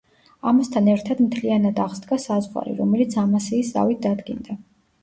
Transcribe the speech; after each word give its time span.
ამასთან 0.51 0.87
ერთად 0.93 1.21
მთლიანად 1.25 1.83
აღსდგა 1.85 2.19
საზღვარი, 2.27 2.75
რომელიც 2.81 3.21
ამასიის 3.27 3.73
ზავით 3.79 4.07
დადგინდა. 4.11 4.61